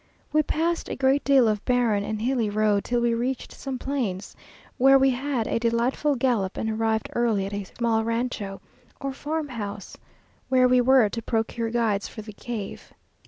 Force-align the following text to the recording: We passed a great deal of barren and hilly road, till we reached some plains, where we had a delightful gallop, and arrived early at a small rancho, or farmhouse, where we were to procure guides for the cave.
We 0.33 0.41
passed 0.41 0.89
a 0.89 0.95
great 0.95 1.23
deal 1.23 1.47
of 1.47 1.63
barren 1.63 2.03
and 2.03 2.19
hilly 2.23 2.49
road, 2.49 2.83
till 2.83 3.01
we 3.01 3.13
reached 3.13 3.51
some 3.51 3.77
plains, 3.77 4.35
where 4.79 4.97
we 4.97 5.11
had 5.11 5.45
a 5.45 5.59
delightful 5.59 6.15
gallop, 6.15 6.57
and 6.57 6.71
arrived 6.71 7.11
early 7.13 7.45
at 7.45 7.53
a 7.53 7.65
small 7.65 8.03
rancho, 8.03 8.61
or 8.99 9.13
farmhouse, 9.13 9.95
where 10.49 10.67
we 10.67 10.81
were 10.81 11.07
to 11.09 11.21
procure 11.21 11.69
guides 11.69 12.07
for 12.07 12.23
the 12.23 12.33
cave. 12.33 12.91